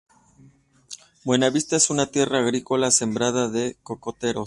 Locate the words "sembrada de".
2.89-3.77